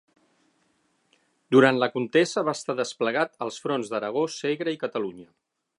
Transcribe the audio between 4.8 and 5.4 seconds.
Catalunya.